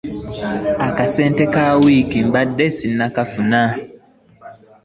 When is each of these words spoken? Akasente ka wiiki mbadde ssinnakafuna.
Akasente 0.87 1.43
ka 1.53 1.63
wiiki 1.83 2.19
mbadde 2.27 2.65
ssinnakafuna. 2.71 3.61